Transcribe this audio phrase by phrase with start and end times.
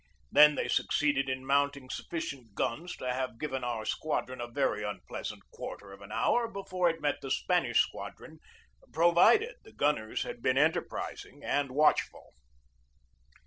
[0.31, 5.43] Then they succeeded in mounting sufficient guns to have given our squadron a very unpleasant
[5.51, 8.39] quarter of an hour before it met the Spanish squad ron,
[8.91, 12.33] provided the gunners had been enterprising and watchful.